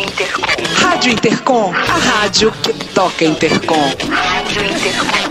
[0.00, 0.42] Intercom.
[0.76, 3.94] Rádio Intercom, a rádio que toca Intercom.
[4.10, 5.30] Rádio Intercom.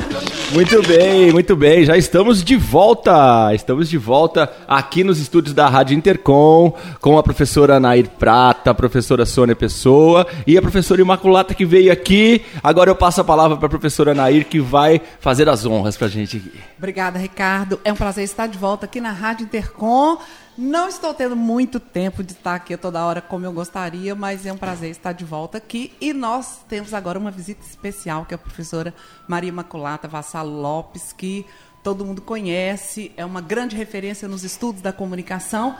[0.51, 1.85] Muito bem, muito bem.
[1.85, 3.53] Já estamos de volta.
[3.53, 8.73] Estamos de volta aqui nos estúdios da Rádio Intercom com a professora Nair Prata, a
[8.73, 12.43] professora Sônia Pessoa e a professora Imaculata que veio aqui.
[12.63, 16.07] Agora eu passo a palavra para a professora Nair que vai fazer as honras para
[16.07, 16.59] a gente aqui.
[16.77, 17.79] Obrigada, Ricardo.
[17.83, 20.17] É um prazer estar de volta aqui na Rádio Intercom.
[20.61, 24.51] Não estou tendo muito tempo de estar aqui toda hora como eu gostaria, mas é
[24.51, 25.93] um prazer estar de volta aqui.
[26.01, 28.93] E nós temos agora uma visita especial, que é a professora
[29.25, 31.45] Maria Imaculata Vassalo Lopes, que
[31.81, 35.77] todo mundo conhece, é uma grande referência nos estudos da comunicação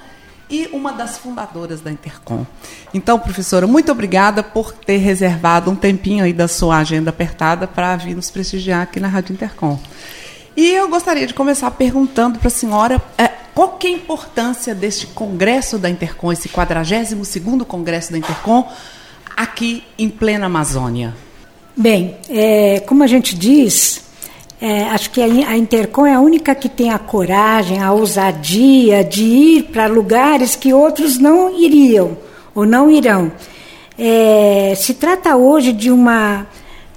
[0.50, 2.46] e uma das fundadoras da Intercom.
[2.94, 7.98] Então, professora, muito obrigada por ter reservado um tempinho aí da sua agenda apertada para
[7.98, 9.78] vir nos prestigiar aqui na Rádio Intercom.
[10.56, 15.06] E eu gostaria de começar perguntando para a senhora é, qual é a importância deste
[15.08, 18.66] congresso da Intercom, esse 42º congresso da Intercom,
[19.36, 21.14] aqui em plena Amazônia?
[21.76, 24.02] Bem, é, como a gente diz,
[24.62, 29.26] é, acho que a Intercom é a única que tem a coragem, a ousadia de
[29.26, 32.18] ir para lugares que outros não iriam
[32.56, 33.30] ou não irão.
[33.98, 36.48] É, se trata hoje de uma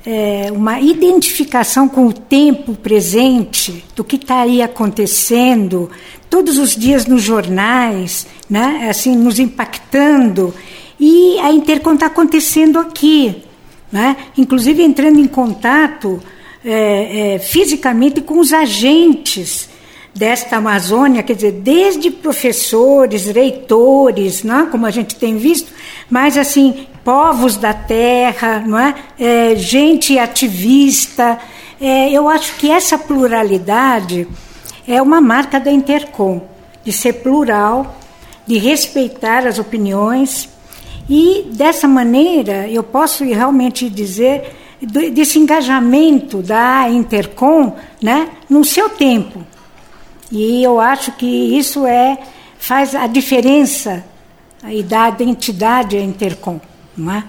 [0.04, 5.90] é, uma identificação com o tempo presente, do que está aí acontecendo,
[6.28, 10.54] todos os dias nos jornais, né, assim, nos impactando.
[10.98, 13.42] E a Intercom está acontecendo aqui,
[13.90, 16.20] né, inclusive entrando em contato
[16.64, 19.68] é, é, fisicamente com os agentes
[20.14, 24.66] desta Amazônia, quer dizer, desde professores, reitores, não é?
[24.66, 25.72] como a gente tem visto,
[26.10, 28.94] mas assim, povos da terra, não é?
[29.18, 31.38] é gente ativista.
[31.80, 34.28] É, eu acho que essa pluralidade
[34.86, 36.42] é uma marca da Intercom,
[36.84, 37.96] de ser plural,
[38.46, 40.48] de respeitar as opiniões
[41.08, 44.56] e dessa maneira eu posso realmente dizer
[45.12, 49.46] desse engajamento da Intercom, né, no seu tempo,
[50.32, 52.18] e eu acho que isso é
[52.58, 54.02] faz a diferença
[54.66, 56.58] e dá identidade à Intercom,
[56.96, 57.24] não é?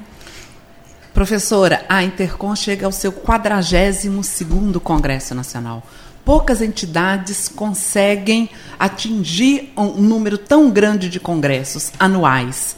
[1.13, 5.83] Professora, a Intercom chega ao seu 42º Congresso Nacional.
[6.23, 8.49] Poucas entidades conseguem
[8.79, 12.77] atingir um número tão grande de congressos anuais.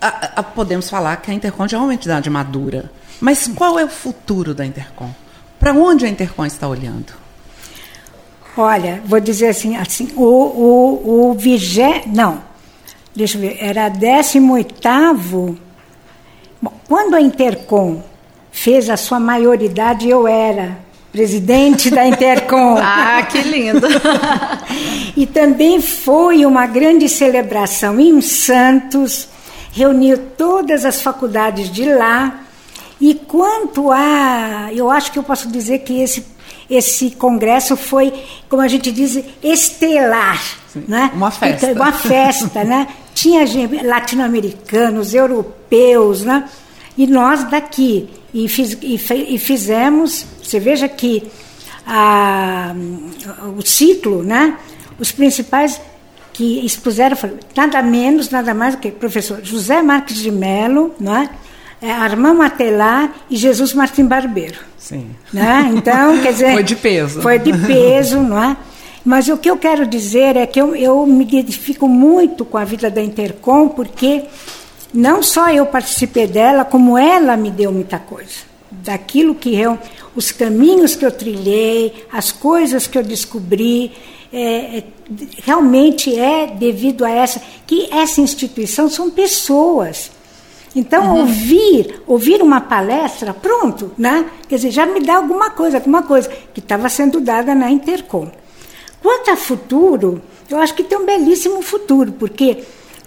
[0.00, 2.90] A, a, podemos falar que a Intercom já é uma entidade madura.
[3.20, 5.12] Mas qual é o futuro da Intercom?
[5.58, 7.12] Para onde a Intercom está olhando?
[8.60, 12.42] Olha, vou dizer assim, assim o, o, o vigé, não,
[13.16, 15.56] deixa eu ver, era 18º,
[16.86, 18.02] quando a Intercom
[18.52, 20.76] fez a sua maioridade, eu era
[21.10, 22.76] presidente da Intercom.
[22.82, 23.86] ah, que lindo!
[25.16, 29.26] e também foi uma grande celebração em Santos,
[29.72, 32.42] reuniu todas as faculdades de lá,
[33.00, 36.38] e quanto a, eu acho que eu posso dizer que esse
[36.70, 38.12] esse congresso foi,
[38.48, 40.40] como a gente diz, estelar.
[40.72, 41.10] Sim, né?
[41.12, 41.70] Uma festa.
[41.70, 42.86] Então, uma festa, né?
[43.12, 43.44] Tinha
[43.82, 46.48] latino-americanos, europeus, né?
[46.96, 48.08] E nós daqui.
[48.32, 48.94] E, fiz, e,
[49.34, 51.24] e fizemos, você veja que
[51.84, 52.72] a,
[53.58, 54.56] o ciclo, né?
[54.98, 55.80] Os principais
[56.32, 57.16] que expuseram,
[57.56, 61.28] nada menos, nada mais do que o professor José Marques de Mello, não é?
[61.82, 64.58] É, Armand Matelar e Jesus Martim Barbeiro.
[64.78, 65.10] Sim.
[65.32, 65.70] Né?
[65.74, 66.52] Então, quer dizer.
[66.52, 67.22] foi de peso.
[67.22, 68.56] Foi de peso, não é?
[69.04, 72.64] Mas o que eu quero dizer é que eu, eu me identifico muito com a
[72.64, 74.24] vida da Intercom, porque
[74.92, 78.50] não só eu participei dela, como ela me deu muita coisa.
[78.70, 79.78] Daquilo que eu.
[80.14, 83.92] Os caminhos que eu trilhei, as coisas que eu descobri.
[84.32, 84.84] É, é,
[85.42, 87.40] realmente é devido a essa.
[87.66, 90.10] Que essa instituição são pessoas
[90.74, 91.20] então, uhum.
[91.20, 94.26] ouvir, ouvir uma palestra, pronto, né?
[94.48, 98.30] Quer dizer, já me dá alguma coisa, alguma coisa que estava sendo dada na Intercom.
[99.02, 102.58] Quanto a futuro, eu acho que tem um belíssimo futuro, porque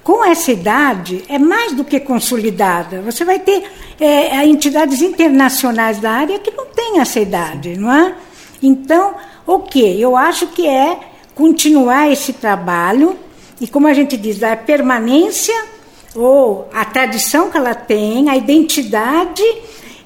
[0.03, 3.02] com essa idade é mais do que consolidada.
[3.02, 3.64] Você vai ter
[3.99, 8.14] é, entidades internacionais da área que não têm essa idade, não é?
[8.61, 9.16] Então,
[9.47, 10.02] o que?
[10.02, 10.99] Eu acho que é
[11.34, 13.17] continuar esse trabalho
[13.61, 15.72] e, como a gente diz, a permanência
[16.16, 19.44] ou a tradição que ela tem, a identidade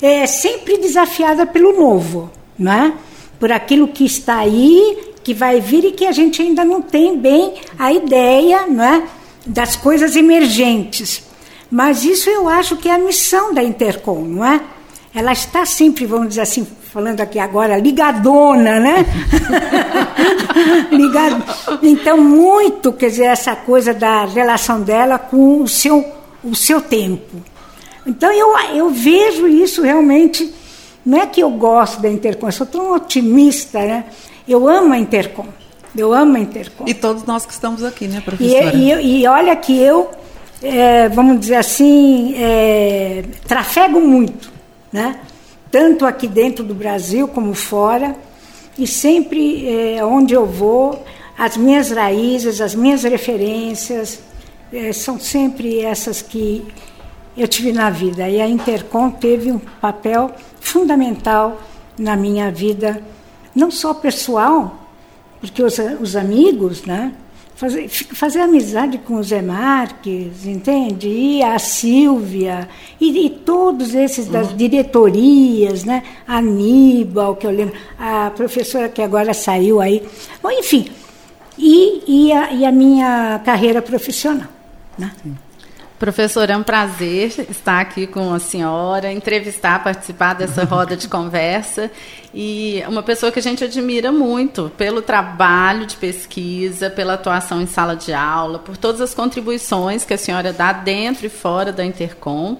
[0.01, 2.93] é sempre desafiada pelo novo, não é?
[3.39, 7.17] Por aquilo que está aí, que vai vir e que a gente ainda não tem
[7.17, 9.03] bem a ideia, não é?
[9.45, 11.23] Das coisas emergentes.
[11.69, 14.61] Mas isso eu acho que é a missão da Intercom, não é?
[15.13, 19.05] Ela está sempre, vamos dizer assim, falando aqui agora, ligadona, né?
[20.91, 21.43] Ligado.
[21.83, 26.05] Então, muito, quer dizer, essa coisa da relação dela com o seu,
[26.43, 27.35] o seu tempo.
[28.07, 30.53] Então eu, eu vejo isso realmente.
[31.05, 34.05] Não é que eu gosto da Intercom, eu sou tão otimista, né?
[34.47, 35.45] Eu amo a Intercom.
[35.95, 36.85] Eu amo a Intercom.
[36.87, 38.75] E todos nós que estamos aqui, né, E, professora?
[38.75, 40.09] e, e olha que eu,
[40.61, 44.51] é, vamos dizer assim, é, trafego muito,
[44.91, 45.19] né?
[45.71, 48.15] Tanto aqui dentro do Brasil como fora,
[48.77, 51.03] e sempre é, onde eu vou,
[51.37, 54.19] as minhas raízes, as minhas referências
[54.71, 56.65] é, são sempre essas que
[57.35, 58.27] eu tive na vida.
[58.29, 61.61] E a Intercom teve um papel fundamental
[61.97, 63.01] na minha vida,
[63.55, 64.87] não só pessoal,
[65.39, 67.13] porque os, os amigos, né?
[67.57, 71.07] Fazer, fazer amizade com o Zé Marques, entende?
[71.09, 72.69] E a Silvia,
[73.01, 76.03] e, e todos esses das diretorias, né?
[76.27, 80.07] A Aníbal, que eu lembro, a professora que agora saiu aí.
[80.39, 80.91] Bom, enfim,
[81.57, 84.47] e, e, a, e a minha carreira profissional.
[84.95, 85.11] Né?
[85.99, 91.89] Professora, é um prazer estar aqui com a senhora, entrevistar, participar dessa roda de conversa.
[92.31, 97.65] E uma pessoa que a gente admira muito pelo trabalho de pesquisa, pela atuação em
[97.65, 101.83] sala de aula, por todas as contribuições que a senhora dá dentro e fora da
[101.83, 102.59] Intercom.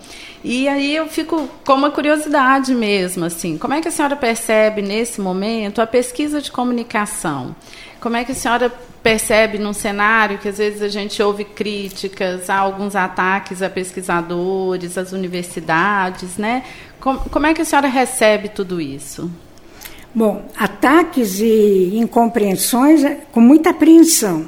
[0.50, 4.82] E aí eu fico com uma curiosidade mesmo, assim, como é que a senhora percebe
[4.82, 7.54] nesse momento a pesquisa de comunicação?
[8.00, 8.72] Como é que a senhora
[9.04, 14.98] percebe num cenário que às vezes a gente ouve críticas, há alguns ataques a pesquisadores,
[14.98, 16.64] às universidades, né?
[16.98, 19.30] Como, como é que a senhora recebe tudo isso?
[20.16, 24.48] Bom, ataques e incompreensões é com muita apreensão.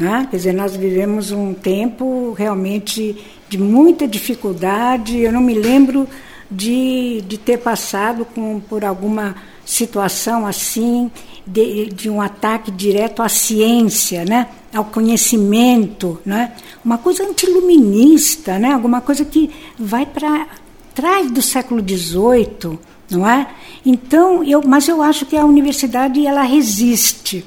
[0.00, 0.26] Né?
[0.30, 5.18] Quer dizer, nós vivemos um tempo realmente de muita dificuldade.
[5.18, 6.08] Eu não me lembro
[6.50, 11.10] de, de ter passado com, por alguma situação assim,
[11.46, 14.48] de, de um ataque direto à ciência, né?
[14.74, 16.52] ao conhecimento, né?
[16.84, 18.72] uma coisa antiluminista, né?
[18.72, 20.46] alguma coisa que vai para
[20.94, 22.78] trás do século XVIII,
[23.10, 23.46] não é?
[23.84, 27.44] Então, eu, mas eu acho que a universidade ela resiste.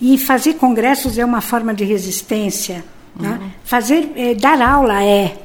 [0.00, 2.84] E fazer congressos é uma forma de resistência.
[3.18, 3.38] Né?
[3.40, 3.50] Uhum.
[3.64, 5.36] Fazer, é, dar aula é,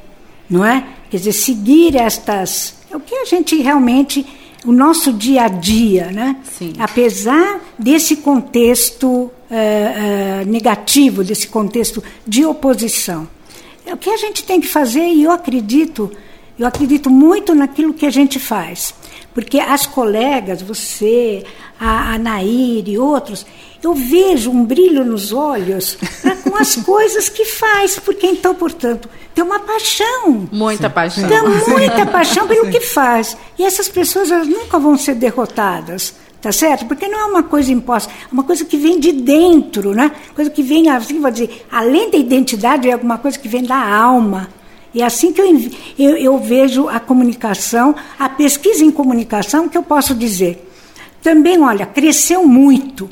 [0.48, 0.84] não é?
[1.10, 2.74] Quer dizer, seguir estas.
[2.90, 4.26] É o que a gente realmente.
[4.62, 6.36] O nosso dia a dia, né?
[6.44, 6.74] Sim.
[6.78, 13.26] Apesar desse contexto eh, eh, negativo, desse contexto de oposição.
[13.84, 16.12] É o que a gente tem que fazer, e eu acredito,
[16.56, 18.94] eu acredito muito naquilo que a gente faz.
[19.34, 21.44] Porque as colegas, você,
[21.80, 23.44] a, a Nair e outros,
[23.82, 29.08] eu vejo um brilho nos olhos né, com as coisas que faz, porque então, portanto,
[29.34, 30.48] tem uma paixão.
[30.52, 31.28] Muita paixão.
[31.28, 33.36] Tem muita paixão pelo que faz.
[33.58, 36.14] E essas pessoas elas nunca vão ser derrotadas.
[36.40, 36.86] Tá certo?
[36.86, 40.10] Porque não é uma coisa imposta, é uma coisa que vem de dentro, né?
[40.34, 43.76] Coisa que vem, assim, vou dizer, além da identidade, é alguma coisa que vem da
[43.76, 44.48] alma.
[44.94, 49.76] E é assim que eu, eu, eu vejo a comunicação, a pesquisa em comunicação, que
[49.76, 50.66] eu posso dizer.
[51.22, 53.10] Também, olha, cresceu muito.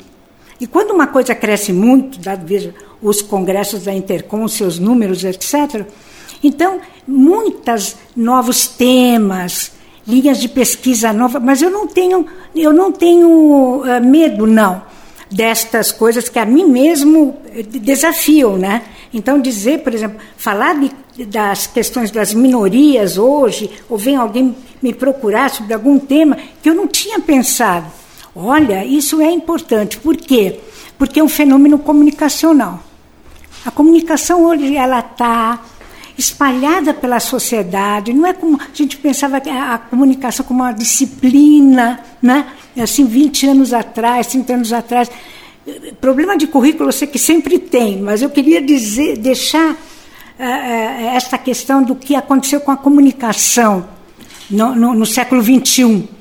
[0.59, 5.85] E quando uma coisa cresce muito, veja os congressos da Intercom, seus números, etc.,
[6.43, 9.71] então, muitos novos temas,
[10.07, 12.25] linhas de pesquisa novas, mas eu não tenho,
[12.55, 14.81] eu não tenho uh, medo, não,
[15.29, 17.37] destas coisas que a mim mesmo
[17.81, 18.83] desafiam, né?
[19.13, 24.93] Então, dizer, por exemplo, falar de, das questões das minorias hoje, ou vem alguém me
[24.93, 27.98] procurar sobre algum tema que eu não tinha pensado.
[28.35, 29.97] Olha, isso é importante.
[29.97, 30.59] Por quê?
[30.97, 32.83] Porque é um fenômeno comunicacional.
[33.65, 35.61] A comunicação hoje ela está
[36.17, 38.13] espalhada pela sociedade.
[38.13, 42.45] Não é como a gente pensava a, a comunicação como uma disciplina, né?
[42.77, 45.09] Assim, 20 anos atrás, 30 anos atrás.
[46.01, 51.37] Problema de currículo eu sei que sempre tem, mas eu queria dizer, deixar uh, esta
[51.37, 53.87] questão do que aconteceu com a comunicação
[54.49, 56.18] no, no, no século XXI.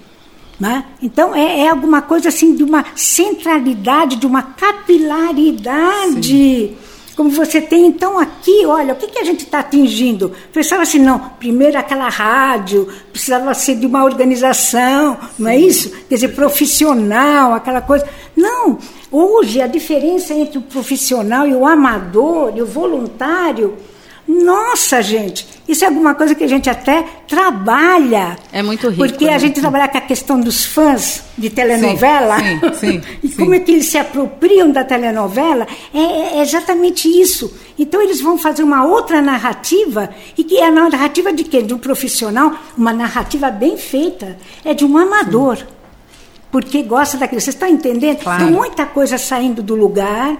[0.58, 0.84] Né?
[1.00, 6.26] Então, é, é, alguma coisa assim de uma centralidade, de uma capilaridade.
[6.26, 6.76] Sim.
[7.14, 10.32] Como você tem, então, aqui, olha, o que, que a gente está atingindo?
[10.52, 15.42] Pensava assim, não, primeiro aquela rádio, precisava ser de uma organização, Sim.
[15.42, 15.90] não é isso?
[16.08, 18.08] Quer dizer, profissional, aquela coisa.
[18.36, 18.78] Não,
[19.10, 23.76] hoje a diferença entre o profissional e o amador e o voluntário
[24.28, 28.36] nossa, gente, isso é alguma coisa que a gente até trabalha.
[28.52, 29.02] É muito rico.
[29.02, 29.38] Porque a né?
[29.38, 32.38] gente trabalha com a questão dos fãs de telenovela.
[32.38, 33.36] Sim, sim, sim e sim.
[33.36, 35.66] como é que eles se apropriam da telenovela?
[35.94, 35.98] É,
[36.38, 37.56] é, exatamente isso.
[37.78, 41.62] Então eles vão fazer uma outra narrativa, e que é a narrativa de quê?
[41.62, 44.36] De um profissional, uma narrativa bem feita.
[44.62, 45.56] É de um amador.
[45.56, 45.64] Sim.
[46.52, 47.40] Porque gosta daquilo.
[47.40, 48.18] Vocês estão entendendo?
[48.18, 48.44] Claro.
[48.44, 50.36] Tem muita coisa saindo do lugar,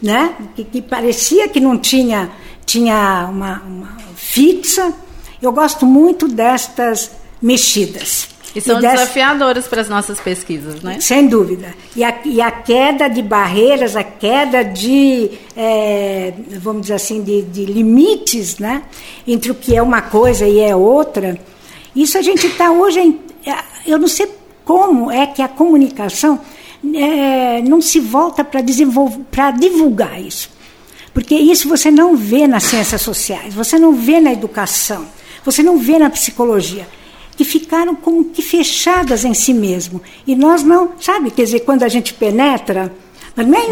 [0.00, 0.34] né?
[0.54, 2.30] que, que parecia que não tinha
[2.66, 4.92] tinha uma, uma, fixa
[5.40, 8.28] Eu gosto muito destas mexidas.
[8.54, 11.00] E são dessa- desafiadoras para as nossas pesquisas, né?
[11.00, 11.74] sem dúvida.
[11.96, 17.42] E a, e a queda de barreiras, a queda de, é, vamos dizer assim, de,
[17.42, 18.82] de limites, né?
[19.26, 21.38] Entre o que é uma coisa e é outra.
[21.96, 23.00] Isso a gente está hoje.
[23.00, 23.54] em- é,
[23.90, 24.28] Eu não sei
[24.66, 26.38] como é que a comunicação
[26.94, 28.60] é, não se volta para
[29.50, 30.50] divulgar isso.
[31.12, 35.06] Porque isso você não vê nas ciências sociais, você não vê na educação,
[35.44, 36.88] você não vê na psicologia,
[37.36, 40.00] que ficaram como que fechadas em si mesmo.
[40.26, 42.92] E nós não, sabe, quer dizer, quando a gente penetra,
[43.34, 43.66] mas não é,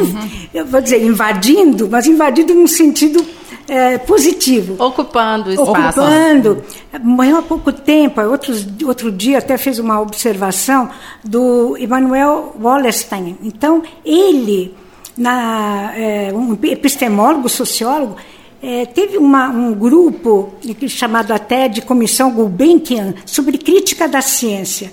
[0.54, 3.24] eu vou dizer, invadindo, mas invadindo num sentido
[3.68, 6.00] eh, positivo Ocupando o espaço.
[6.00, 6.64] ocupando.
[7.02, 8.20] Morreu há pouco tempo.
[8.22, 10.90] Outros, outro dia até fez uma observação
[11.22, 13.38] do Emmanuel Wallerstein.
[13.42, 14.74] Então, ele,
[15.20, 18.16] na, é, um epistemólogo, sociólogo,
[18.62, 20.54] é, teve uma, um grupo
[20.88, 24.90] chamado até de Comissão Gulbenkian sobre crítica da ciência.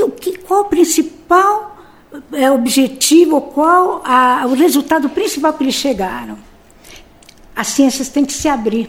[0.00, 1.76] O que, qual o principal
[2.32, 6.38] é, objetivo, qual a, o resultado principal que eles chegaram?
[7.54, 8.88] As ciências têm que se abrir.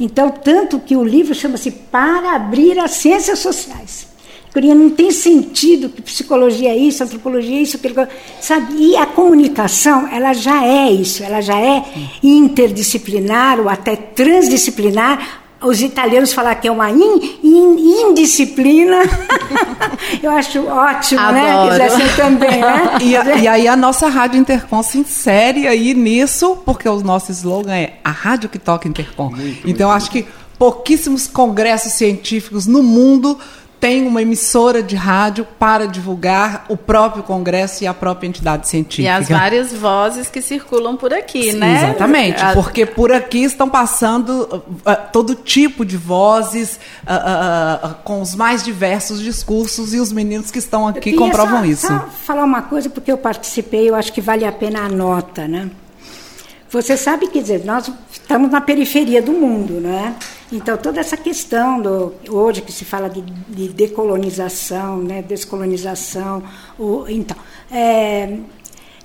[0.00, 4.11] Então, tanto que o livro chama-se Para Abrir as Ciências Sociais.
[4.52, 8.06] Porque não tem sentido que psicologia é isso, antropologia é isso, aquilo,
[8.40, 8.74] sabe?
[8.76, 11.82] E a comunicação, ela já é isso, ela já é
[12.22, 15.40] interdisciplinar ou até transdisciplinar.
[15.62, 18.96] Os italianos falam que é uma in, in- indisciplina.
[20.20, 21.50] Eu acho ótimo, né?
[21.52, 21.70] Adoro.
[21.70, 22.98] Dizer assim também, né?
[23.00, 27.72] E, e aí a nossa Rádio Intercom se insere aí nisso, porque o nosso slogan
[27.74, 29.32] é a rádio que toca Intercom.
[29.64, 30.26] então acho que
[30.58, 33.38] pouquíssimos congressos científicos no mundo
[33.82, 38.68] têm uma emissora de rádio para divulgar o próprio congresso e a própria entidade E
[38.70, 39.16] científica.
[39.16, 41.88] as várias vozes que circulam por aqui, Sim, né?
[41.88, 44.56] Exatamente, A- porque por aqui estão passando uh,
[44.88, 50.12] uh, todo tipo de vozes uh, uh, uh, com os mais diversos discursos e os
[50.12, 51.86] meninos que estão aqui comprovam só- isso.
[51.88, 55.48] Só falar uma coisa, porque eu participei, eu acho que vale a pena a nota,
[55.48, 55.68] né?
[56.70, 60.14] Você sabe, quer dizer, nós estamos na periferia do mundo, né?
[60.52, 65.22] Então, toda essa questão, do, hoje que se fala de, de decolonização, né?
[65.22, 66.42] descolonização,
[66.78, 67.36] o, então,
[67.70, 68.36] é,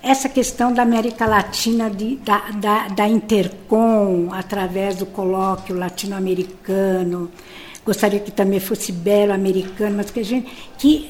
[0.04, 7.32] essa questão da América Latina, de, da, da, da Intercom, através do colóquio latino-americano,
[7.86, 10.52] gostaria que também fosse belo-americano, mas que a gente.
[10.78, 11.10] que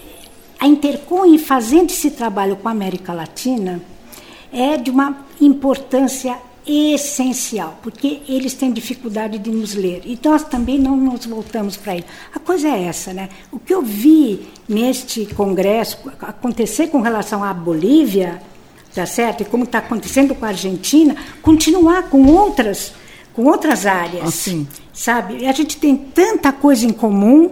[0.59, 3.81] a Intercom, em fazendo esse trabalho com a América Latina,
[4.51, 10.01] é de uma importância essencial, porque eles têm dificuldade de nos ler.
[10.05, 12.05] E nós também não nos voltamos para ele.
[12.33, 13.29] A coisa é essa, né?
[13.51, 18.41] O que eu vi neste congresso acontecer com relação à Bolívia,
[18.93, 19.41] tá certo?
[19.41, 22.93] E como está acontecendo com a Argentina, continuar com outras,
[23.33, 24.27] com outras áreas.
[24.27, 24.67] Assim.
[24.93, 25.47] Sabe?
[25.47, 27.51] A gente tem tanta coisa em comum,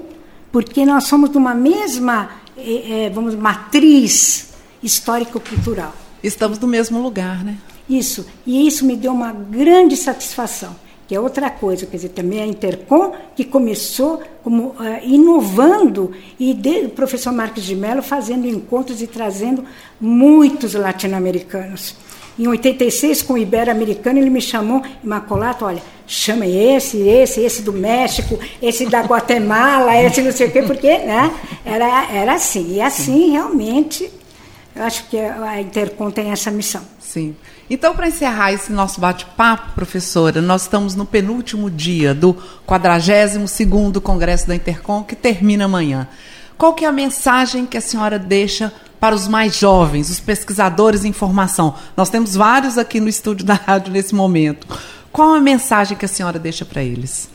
[0.51, 5.93] porque nós somos de uma mesma, eh, vamos, matriz histórico-cultural.
[6.23, 7.57] Estamos no mesmo lugar, né?
[7.89, 8.25] Isso.
[8.45, 10.75] E isso me deu uma grande satisfação.
[11.07, 16.51] Que é outra coisa, quer dizer, também a Intercom, que começou como eh, inovando, e
[16.51, 19.63] de- o professor Marcos de Mello fazendo encontros e trazendo
[20.01, 21.95] muitos latino-americanos.
[22.37, 27.71] Em 86, com o Ibero-Americano, ele me chamou, Imacolato, olha, chama esse, esse, esse do
[27.71, 31.31] México, esse da Guatemala, esse não sei o quê, porque né,
[31.63, 32.73] era, era assim.
[32.75, 34.09] E assim, realmente,
[34.75, 36.81] eu acho que a Intercom tem essa missão.
[36.99, 37.35] Sim.
[37.69, 42.35] Então, para encerrar esse nosso bate-papo, professora, nós estamos no penúltimo dia do
[42.67, 46.07] 42º Congresso da Intercom, que termina amanhã.
[46.57, 51.05] Qual que é a mensagem que a senhora deixa para os mais jovens, os pesquisadores
[51.05, 51.75] em formação?
[51.95, 54.67] Nós temos vários aqui no estúdio da rádio nesse momento.
[55.11, 57.29] Qual a mensagem que a senhora deixa para eles?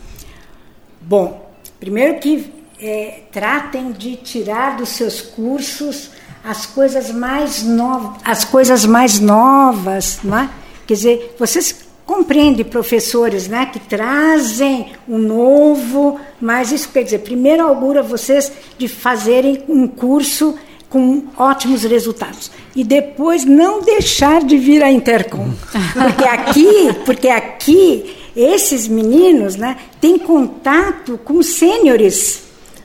[1.00, 6.10] Bom, primeiro que é, tratem de tirar dos seus cursos
[6.44, 10.50] as coisas mais novas, as coisas mais novas, não é?
[10.86, 17.62] Quer dizer, vocês compreendem professores, né, que trazem o novo, mas isso quer dizer, primeiro
[17.62, 20.56] augura vocês de fazerem um curso
[20.88, 22.50] com ótimos resultados.
[22.74, 25.50] E depois não deixar de vir à Intercom,
[25.94, 32.42] porque aqui, porque aqui esses meninos, né, têm contato com sêniores,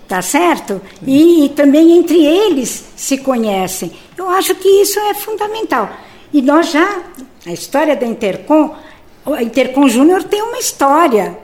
[0.07, 0.81] tá certo?
[1.05, 3.91] E, e também entre eles se conhecem.
[4.17, 5.89] Eu acho que isso é fundamental.
[6.33, 7.01] E nós já,
[7.45, 8.75] a história da Intercom,
[9.25, 11.37] a Intercom Júnior tem uma história,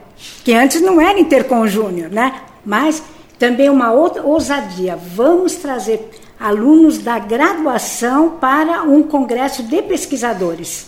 [0.44, 2.42] que antes não era Intercom Júnior, né?
[2.64, 3.02] Mas
[3.38, 4.96] também uma outra ousadia.
[4.96, 10.86] Vamos trazer alunos da graduação para um congresso de pesquisadores.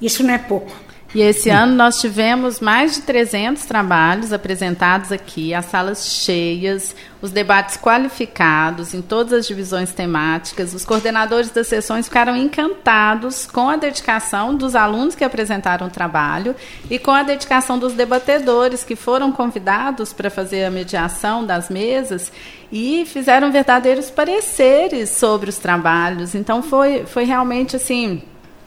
[0.00, 0.70] Isso não é pouco.
[1.14, 7.30] E esse ano nós tivemos mais de 300 trabalhos apresentados aqui, as salas cheias, os
[7.30, 10.74] debates qualificados em todas as divisões temáticas.
[10.74, 16.54] Os coordenadores das sessões ficaram encantados com a dedicação dos alunos que apresentaram o trabalho
[16.90, 22.30] e com a dedicação dos debatedores que foram convidados para fazer a mediação das mesas
[22.70, 26.34] e fizeram verdadeiros pareceres sobre os trabalhos.
[26.34, 28.20] Então foi, foi realmente assim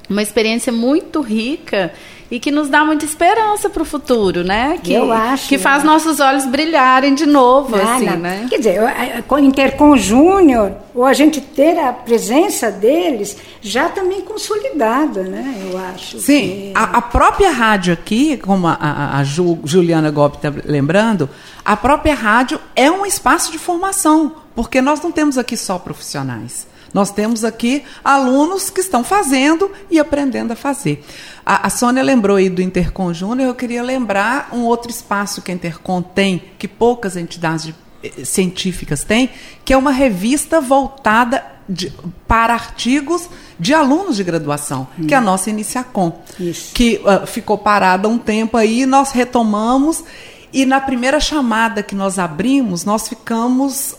[0.10, 1.94] uma experiência muito rica
[2.32, 4.80] e que nos dá muita esperança para o futuro, né?
[4.82, 5.90] Que, Eu acho, que faz né?
[5.92, 8.18] nossos olhos brilharem de novo, Ah, assim, não.
[8.18, 8.48] né?
[8.50, 8.80] Quer dizer,
[9.28, 15.68] com o Intercom Júnior, ou a gente ter a presença deles já também consolidada, né?
[15.70, 16.20] Eu acho.
[16.20, 20.54] Sim, que- a, a própria rádio aqui, como a, a- a Ju- Juliana Gobi está
[20.66, 21.30] lembrando,
[21.66, 26.66] a própria rádio é um espaço de formação, porque nós não temos aqui só profissionais.
[26.94, 31.04] Nós temos aqui alunos que estão fazendo e aprendendo a fazer.
[31.46, 35.52] A, a Sônia lembrou aí do Intercom Júnior, eu queria lembrar um outro espaço que
[35.52, 39.30] a Intercom tem, que poucas entidades de- eh, científicas têm,
[39.64, 41.94] que é uma revista voltada de-
[42.28, 46.74] para artigos de alunos de graduação, que é a nossa Iniciacom Isso.
[46.74, 50.04] que ah, ficou parada um tempo aí, nós retomamos
[50.52, 53.96] e na primeira chamada que nós abrimos, nós ficamos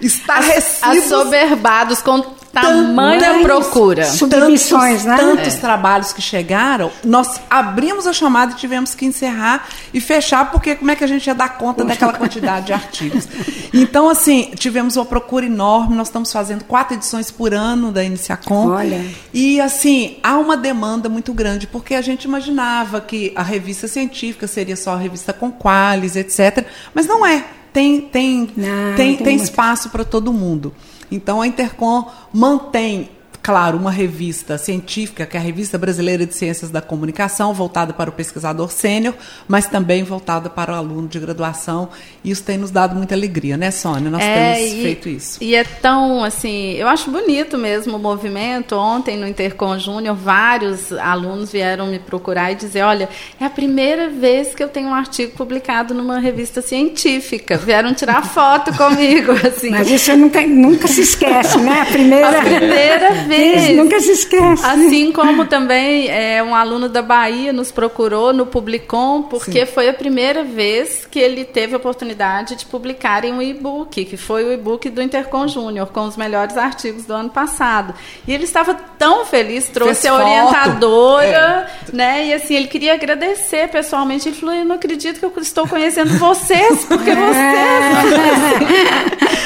[0.00, 1.04] estarrecidos.
[1.04, 2.20] Assoberbados com
[2.52, 4.04] tamanha procura.
[4.04, 5.16] Submissões, né?
[5.16, 10.76] Tantos trabalhos que chegaram, nós abrimos a chamada e tivemos que encerrar e fechar, porque
[10.76, 13.26] como é que a gente ia dar conta daquela quantidade de artigos?
[13.74, 18.68] Então, assim, tivemos uma procura enorme, nós estamos fazendo quatro edições por ano da Iniciacom.
[18.68, 19.02] Olha.
[19.32, 24.46] E, assim, há uma demanda muito grande, porque a gente imaginava que a revista científica
[24.46, 26.66] seria só a revista com qualis, etc.
[26.94, 27.46] Mas não é.
[27.72, 30.74] Tem, tem, Não, tem, tem espaço para todo mundo.
[31.10, 33.08] Então a Intercom mantém,
[33.42, 38.08] claro, uma revista científica, que é a Revista Brasileira de Ciências da Comunicação, voltada para
[38.08, 39.14] o pesquisador sênior,
[39.48, 41.88] mas também voltada para o aluno de graduação.
[42.22, 44.10] E isso tem nos dado muita alegria, né, Sônia?
[44.10, 45.38] Nós É, temos e- feito isso.
[45.42, 48.76] E é tão, assim, eu acho bonito mesmo o movimento.
[48.76, 53.08] Ontem, no Intercom Júnior, vários alunos vieram me procurar e dizer, olha,
[53.40, 57.56] é a primeira vez que eu tenho um artigo publicado numa revista científica.
[57.56, 59.70] Vieram tirar foto comigo, assim.
[59.70, 61.80] Mas isso nunca, nunca se esquece, né?
[61.80, 63.76] A primeira, A primeira vez.
[63.76, 64.64] Nunca se esquece.
[64.64, 69.94] Assim como também é, um aluno da Bahia nos procurou no Publicom, porque foi a
[69.94, 74.52] primeira vez que ele teve a oportunidade de publicar em um e-book, que foi o
[74.52, 77.94] e-book do Intercom Júnior, com os melhores artigos do ano passado.
[78.26, 82.26] E ele estava tão feliz, trouxe Fez a orientadora, né?
[82.26, 84.28] E assim, ele queria agradecer pessoalmente.
[84.28, 88.72] Ele falou: Eu não acredito que eu estou conhecendo vocês, porque vocês.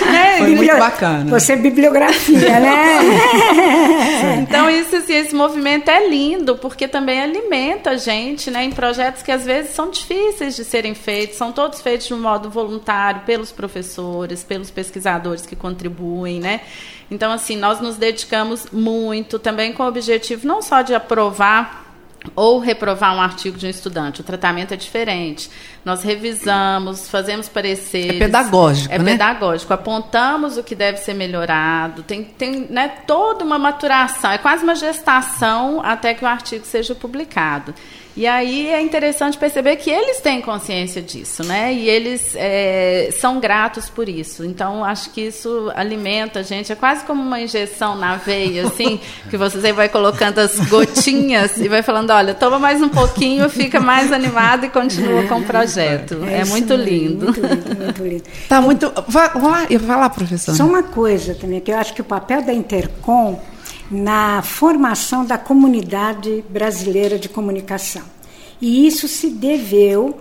[0.07, 0.35] né?
[0.39, 1.31] Foi muito Biblio- bacana.
[1.31, 2.99] Você é bibliografia, né?
[4.87, 9.33] Isso, assim, esse movimento é lindo, porque também alimenta a gente né, em projetos que
[9.33, 13.51] às vezes são difíceis de serem feitos, são todos feitos de um modo voluntário pelos
[13.51, 16.61] professores, pelos pesquisadores que contribuem, né?
[17.11, 21.86] Então, assim, nós nos dedicamos muito também com o objetivo não só de aprovar
[22.35, 24.21] ou reprovar um artigo de um estudante.
[24.21, 25.51] O tratamento é diferente.
[25.85, 28.17] Nós revisamos, fazemos pareceres.
[28.17, 29.13] É pedagógico, É né?
[29.13, 29.73] pedagógico.
[29.73, 32.03] Apontamos o que deve ser melhorado.
[32.03, 34.31] Tem, tem né, toda uma maturação.
[34.31, 37.75] É quase uma gestação até que o artigo seja publicado.
[38.17, 41.75] E aí é interessante perceber que eles têm consciência disso, né?
[41.75, 44.43] E eles é, são gratos por isso.
[44.43, 46.73] Então, acho que isso alimenta a gente.
[46.73, 48.99] É quase como uma injeção na veia, assim,
[49.29, 53.81] que você vai colocando as gotinhas e vai falando, olha, toma mais um pouquinho, fica
[53.81, 56.25] mais animado e continua com o projeto.
[56.25, 57.27] É, isso muito lindo.
[57.27, 58.25] Muito lindo, muito lindo.
[58.49, 58.91] Tá muito.
[59.07, 60.55] Vai, vai lá, vai lá, professor.
[60.55, 63.39] Só uma coisa também, que eu acho que o papel da Intercom
[63.91, 68.03] na formação da comunidade brasileira de comunicação.
[68.61, 70.19] E isso se deveu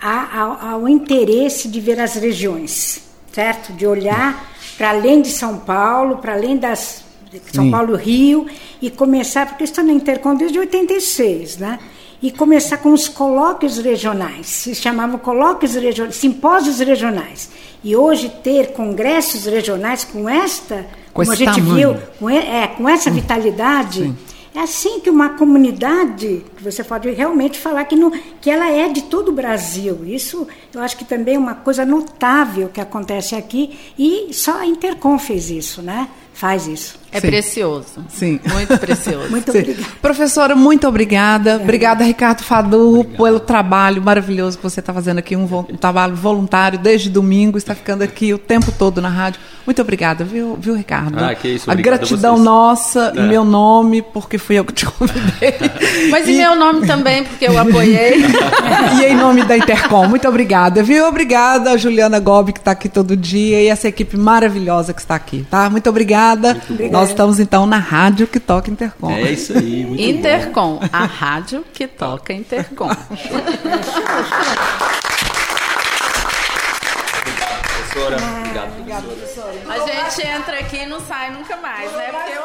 [0.00, 3.00] a- ao, ao interesse de ver as regiões,
[3.32, 3.72] certo?
[3.72, 7.70] De olhar para além de São Paulo, para além das de São Sim.
[7.70, 8.46] Paulo, Rio,
[8.80, 11.78] e começar, porque estou na Intercom desde 86, né?
[12.22, 17.50] E começar com os colóquios regionais, se chamavam colóquios regionais, simpósios regionais.
[17.84, 20.86] E hoje ter congressos regionais com esta,
[21.18, 21.94] Com como a gente tamanho.
[21.94, 24.14] viu, com, é, com essa vitalidade,
[24.54, 28.88] é assim que uma comunidade, que você pode realmente falar que, não, que ela é
[28.88, 30.00] de todo o Brasil.
[30.04, 34.66] Isso eu acho que também é uma coisa notável que acontece aqui e só a
[34.66, 36.08] Intercom fez isso, né?
[36.38, 36.96] faz isso.
[37.10, 37.26] É Sim.
[37.28, 38.04] precioso.
[38.08, 38.38] Sim.
[38.52, 39.28] Muito precioso.
[39.30, 39.86] Muito obrigada.
[40.02, 41.56] Professora, muito obrigada.
[41.56, 46.14] Obrigada, Ricardo Fadu, pelo trabalho maravilhoso que você está fazendo aqui, um, vo- um trabalho
[46.14, 49.40] voluntário desde domingo, está ficando aqui o tempo todo na rádio.
[49.64, 51.18] Muito obrigada, viu, viu Ricardo?
[51.22, 52.44] Ah, que isso, a obrigado a gratidão vocês.
[52.44, 53.20] nossa É.
[53.20, 55.54] em meu nome, porque fui eu que te convidei.
[56.10, 58.14] Mas em meu nome também, porque eu apoiei.
[59.00, 61.06] e em nome da Intercom, muito obrigada, viu?
[61.06, 65.14] Obrigada a Juliana Gobi, que está aqui todo dia, e essa equipe maravilhosa que está
[65.14, 65.68] aqui, tá?
[65.68, 66.56] Muito obrigada.
[66.98, 69.10] Nós estamos, então, na rádio que toca Intercom.
[69.10, 70.08] É isso aí, muito bom.
[70.08, 72.88] Intercom, a rádio que toca Intercom.
[77.88, 79.54] Professora, obrigado, professora.
[79.68, 82.10] A gente entra aqui e não sai nunca mais, né?
[82.10, 82.37] Porque